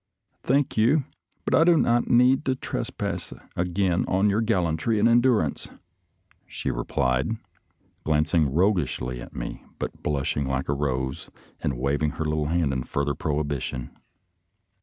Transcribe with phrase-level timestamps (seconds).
[0.41, 1.03] "Thank you,
[1.45, 5.69] but I do not need to trespass again on your gallantry and endurance,"
[6.47, 7.37] she replied,
[8.03, 11.29] glancing roguishly at me, but blushing like a rose
[11.59, 13.91] and waving her little hand in further prohibition.